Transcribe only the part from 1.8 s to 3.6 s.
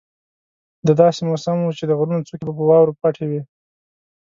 د غرونو څوکې په واورو پټې وې.